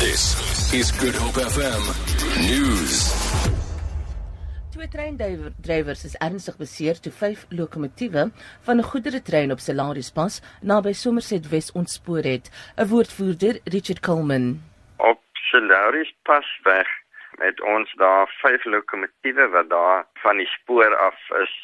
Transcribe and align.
This 0.00 0.32
is 0.72 0.88
Good 0.96 1.12
Hope 1.12 1.36
FM 1.36 1.82
News. 2.48 3.12
Twee 4.72 4.88
treindrywers 4.88 6.04
is 6.08 6.14
ernstig 6.24 6.56
beseer 6.56 6.96
toe 7.04 7.12
vyf 7.12 7.42
lokomotiewe 7.58 8.22
van 8.68 8.80
'n 8.80 8.88
goederetrein 8.92 9.52
op 9.52 9.60
Salarispas 9.60 10.40
naby 10.62 10.92
Somerset 10.92 11.50
Wes 11.52 11.68
ontspoor 11.72 12.24
het. 12.32 12.48
'n 12.80 12.88
Woordvoerder, 12.88 13.60
Richard 13.64 14.00
Coleman. 14.00 14.62
Op 14.96 15.20
Salarispas 15.50 16.48
weg 16.62 16.88
het 17.44 17.60
ons 17.60 17.92
daar 17.94 18.28
vyf 18.40 18.64
lokomotiewe 18.64 19.48
wat 19.48 19.68
daar 19.68 20.06
van 20.14 20.36
die 20.36 20.48
spoor 20.56 20.96
af 20.96 21.20
is 21.44 21.54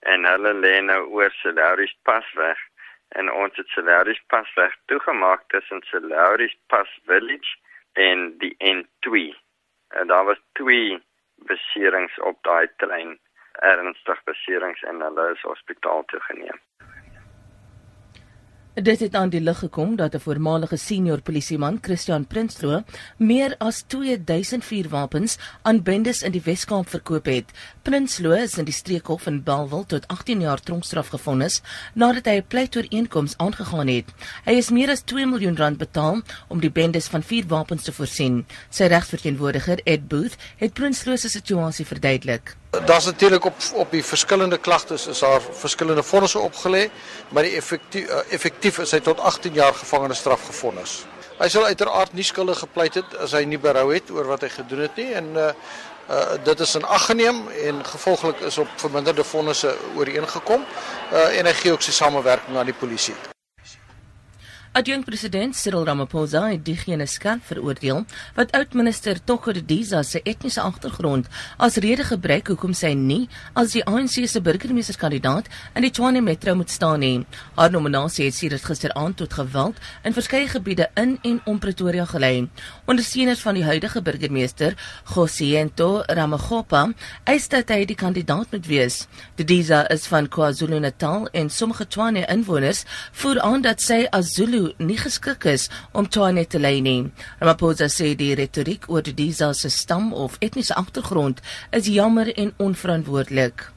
en 0.00 0.24
hulle 0.24 0.52
lê 0.64 0.82
nou 0.82 1.02
oor 1.14 1.30
Salarispas 1.30 2.26
weg 2.34 2.58
en 3.08 3.32
ons 3.32 3.56
het 3.56 3.68
Salaris 3.68 4.20
Pasweg 4.26 4.74
toegemaak 4.84 5.48
tussen 5.48 5.82
Salaris 5.82 6.56
Pas 6.66 6.98
Village 7.04 7.56
en 7.92 8.38
die 8.38 8.56
N2. 8.58 9.36
En 9.88 10.06
daar 10.06 10.24
was 10.24 10.40
twee 10.52 11.02
beserings 11.34 12.18
op 12.20 12.42
daai 12.42 12.68
trein, 12.76 13.18
ernstig 13.52 14.22
beserings 14.24 14.82
en 14.82 15.00
hulle 15.00 15.30
is 15.32 15.40
hospitaal 15.40 16.04
toe 16.04 16.20
geneem. 16.20 16.60
Dit 18.78 19.00
het 19.00 19.14
aan 19.18 19.30
die 19.32 19.40
lig 19.40 19.58
gekom 19.58 19.96
dat 19.96 20.14
'n 20.14 20.20
voormalige 20.20 20.76
senior 20.76 21.20
polisieman, 21.20 21.78
Christian 21.82 22.26
Prinsloo, 22.26 22.82
meer 23.16 23.54
as 23.58 23.82
2000 23.86 24.64
vuurwapens 24.64 25.38
aan 25.62 25.82
bendes 25.82 26.22
in 26.22 26.32
die 26.32 26.42
Wes-Kaap 26.44 26.88
verkoop 26.88 27.24
het. 27.24 27.44
Prinsloo 27.82 28.32
is 28.32 28.58
in 28.58 28.64
die 28.64 28.74
streekhof 28.74 29.26
in 29.26 29.42
Bellville 29.42 29.86
tot 29.86 30.06
18 30.06 30.40
jaar 30.40 30.60
tronkstraf 30.60 31.08
gevonnis 31.08 31.60
nadat 31.94 32.24
hy 32.24 32.36
'n 32.36 32.46
pleitooreenkoms 32.48 33.36
aangegaan 33.36 33.88
het. 33.88 34.06
Hy 34.44 34.52
is 34.52 34.70
meer 34.70 34.90
as 34.90 35.02
2 35.02 35.26
miljoen 35.26 35.56
rand 35.56 35.78
betaal 35.78 36.22
om 36.48 36.60
die 36.60 36.70
bendes 36.70 37.06
van 37.06 37.22
vuurwapens 37.22 37.82
te 37.82 37.92
voorsien. 37.92 38.46
Sy 38.70 38.84
regsverteenwoordiger, 38.84 39.80
Ed 39.84 40.08
Booth, 40.08 40.36
het 40.56 40.72
Prinsloo 40.72 41.16
se 41.16 41.28
situasie 41.28 41.86
verduidelik. 41.86 42.56
Daar's 42.70 43.04
natuurlik 43.04 43.44
op 43.44 43.54
op 43.72 43.90
die 43.90 44.04
verskillende 44.04 44.58
klagtes 44.58 45.06
is 45.06 45.18
daar 45.18 45.40
verskillende 45.52 46.02
vonnisse 46.02 46.38
opgelê, 46.38 46.90
maar 47.28 47.42
die 47.42 47.56
effektief 47.56 48.08
uh, 48.08 48.20
effektief 48.28 48.78
is 48.78 48.90
hy 48.92 49.00
tot 49.00 49.20
18 49.20 49.54
jaar 49.56 49.74
gevangenisstraf 49.74 50.44
gevonnis. 50.46 51.06
Hy 51.38 51.48
sal 51.48 51.64
uiteraard 51.64 52.12
nie 52.12 52.26
skuldig 52.26 52.58
gepleit 52.58 52.98
het 53.00 53.16
as 53.24 53.32
hy 53.32 53.44
nie 53.48 53.60
berou 53.62 53.86
het 53.94 54.10
oor 54.10 54.28
wat 54.28 54.44
hy 54.44 54.52
gedoen 54.52 54.84
het 54.84 55.00
nie 55.00 55.08
en 55.14 55.32
uh, 55.36 55.48
uh 56.12 56.36
dit 56.44 56.60
is 56.60 56.74
in 56.74 56.84
ag 56.84 57.08
geneem 57.08 57.40
en 57.70 57.80
gevolglik 57.84 58.44
is 58.52 58.58
op 58.58 58.68
verminderde 58.76 59.24
vonnisse 59.24 59.72
ooreengekom 59.96 60.68
uh 61.12 61.26
en 61.40 61.48
hy 61.48 61.56
gee 61.62 61.72
ook 61.72 61.88
sy 61.88 61.96
samewerking 62.02 62.56
aan 62.56 62.68
die 62.68 62.80
polisie. 62.84 63.16
Adjunkt-president 64.78 65.56
Cyril 65.58 65.84
Ramaphosa 65.84 66.44
het 66.52 66.60
diegene 66.62 67.06
skerp 67.10 67.42
veroordeel 67.48 68.04
wat 68.36 68.52
oud-minister 68.54 69.18
Toko 69.26 69.50
Diza 69.50 70.04
se 70.06 70.20
etniese 70.22 70.60
agtergrond 70.62 71.26
as 71.66 71.80
rede 71.82 72.04
gebruik 72.06 72.52
hoekom 72.52 72.76
sy 72.78 72.92
nie 72.94 73.24
as 73.58 73.72
die 73.74 73.82
ANC 73.82 74.20
se 74.30 74.38
burgemeesterskandidaat 74.38 75.48
in 75.74 75.82
die 75.82 75.90
Tshwane 75.90 76.22
Metro 76.22 76.54
moet 76.54 76.70
staan 76.70 77.02
nie. 77.02 77.24
Haar 77.56 77.72
nominasie 77.74 78.28
het 78.28 78.36
sedert 78.36 78.68
gisteraand 78.70 79.18
tot 79.18 79.34
geweld 79.34 79.80
in 80.06 80.14
verskeie 80.14 80.46
gebiede 80.46 80.86
in 80.94 81.16
en 81.26 81.40
om 81.44 81.58
Pretoria 81.58 82.06
gelei. 82.06 82.46
Ondersteuners 82.86 83.42
van 83.42 83.58
die 83.58 83.66
huidige 83.66 84.02
burgemeester, 84.02 84.78
Gosiento 85.10 86.04
Ramagopa, 86.06 86.84
eis 87.26 87.50
dat 87.50 87.74
hy 87.74 87.80
die 87.82 87.98
kandidaat 87.98 88.54
moet 88.54 88.70
wees. 88.70 89.00
Diza 89.34 89.82
is 89.90 90.06
van 90.06 90.30
KwaZulu-Natal 90.30 91.26
en 91.34 91.50
sommige 91.50 91.88
Tshwane 91.90 92.28
inwoners 92.30 92.84
voer 93.24 93.42
aan 93.42 93.66
dat 93.66 93.82
sy 93.82 94.04
as 94.14 94.36
Zulu 94.38 94.67
Nie 94.78 94.98
geskik 94.98 95.44
is 95.44 95.68
om 95.92 96.08
Tshwane 96.08 96.44
te 96.46 96.58
lei 96.58 96.80
nie. 96.80 97.10
Ramaphosa 97.40 97.88
sê 97.88 98.14
die 98.18 98.34
retoriek 98.34 98.88
oor 98.88 99.02
die 99.02 99.14
Diza 99.14 99.52
se 99.54 99.70
stam 99.70 100.12
of 100.12 100.36
etniese 100.40 100.76
agtergrond 100.76 101.40
is 101.72 101.88
jammer 101.88 102.32
en 102.36 102.52
onverantwoordelik. 102.58 103.68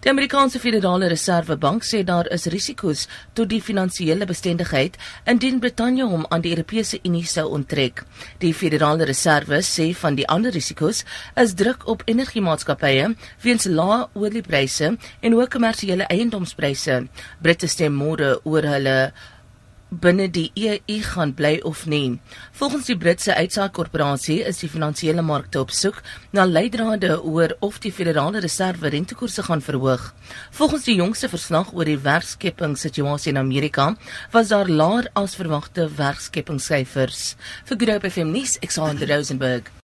Die 0.00 0.10
Amerikaanse 0.10 0.60
Federale 0.62 1.08
Reservebank 1.10 1.84
sê 1.84 2.02
daar 2.04 2.28
is 2.32 2.46
risiko's 2.46 3.06
tot 3.34 3.50
die 3.50 3.60
finansiële 3.62 4.26
bestendigheid 4.30 4.96
indien 5.32 5.58
Brittanje 5.60 6.06
hom 6.06 6.26
aan 6.30 6.44
die 6.44 6.52
Europese 6.54 7.00
Unie 7.02 7.26
sou 7.26 7.48
onttrek. 7.56 8.04
Die 8.38 8.54
Federale 8.54 9.08
Reserve 9.10 9.60
sê 9.66 9.88
van 10.02 10.14
die 10.18 10.26
ander 10.28 10.54
risiko's 10.54 11.04
is 11.44 11.56
druk 11.58 11.88
op 11.94 12.04
energiemaatskappye 12.06 13.08
weens 13.42 13.66
lae 13.66 14.04
oliepryse 14.14 14.92
en 14.94 15.34
hoë 15.38 15.48
kommersiële 15.52 16.06
eiendomspryse. 16.14 17.02
Britte 17.42 17.68
stem 17.68 17.98
môre 17.98 18.36
oor 18.44 18.70
hulle 18.74 18.98
binne 19.88 20.28
die 20.28 20.50
EU 20.54 20.98
gaan 21.02 21.32
bly 21.34 21.58
of 21.64 21.86
nie. 21.86 22.18
Volgens 22.52 22.86
die 22.90 22.96
Britse 22.96 23.34
uitsaakkorporasie 23.34 24.42
is 24.44 24.60
die 24.60 24.68
finansiële 24.68 25.22
markte 25.24 25.62
op 25.62 25.72
soek 25.72 26.02
na 26.36 26.44
leidrade 26.44 27.16
oor 27.22 27.54
of 27.64 27.78
die 27.80 27.92
Federale 27.92 28.42
Reserve 28.44 28.88
rentekoerse 28.92 29.42
gaan 29.48 29.64
verhoog. 29.64 30.12
Volgens 30.50 30.84
die 30.84 30.98
jongste 30.98 31.28
verslag 31.32 31.72
oor 31.72 31.88
die 31.88 31.98
werkskepingssituasie 32.04 33.32
in 33.32 33.40
Amerika, 33.40 33.94
was 34.32 34.52
daar 34.52 34.68
laer 34.68 35.08
as 35.14 35.38
verwagte 35.40 35.88
werkskepingssyfers. 35.96 37.34
Vir 37.64 37.82
Groep 37.84 38.10
FM 38.12 38.32
nuus, 38.36 38.58
Alexander 38.60 39.08
Rosenburg. 39.08 39.72